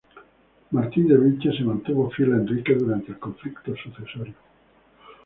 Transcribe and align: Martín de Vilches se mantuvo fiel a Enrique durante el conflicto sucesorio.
Martín 0.71 1.07
de 1.07 1.15
Vilches 1.15 1.57
se 1.57 1.63
mantuvo 1.63 2.09
fiel 2.09 2.33
a 2.33 2.37
Enrique 2.37 2.73
durante 2.73 3.11
el 3.11 3.19
conflicto 3.19 3.75
sucesorio. 3.75 4.33